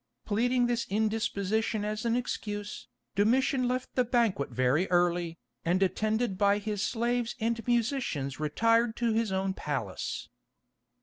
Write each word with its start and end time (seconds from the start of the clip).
Pleading 0.25 0.65
this 0.65 0.87
indisposition 0.89 1.85
as 1.85 2.05
an 2.05 2.15
excuse, 2.15 2.87
Domitian 3.13 3.67
left 3.67 3.93
the 3.93 4.03
banquet 4.03 4.49
very 4.49 4.87
early, 4.89 5.37
and 5.63 5.83
attended 5.83 6.39
by 6.39 6.57
his 6.57 6.81
slaves 6.81 7.35
and 7.39 7.63
musicians 7.67 8.39
retired 8.39 8.95
to 8.95 9.13
his 9.13 9.31
own 9.31 9.53
palace. 9.53 10.27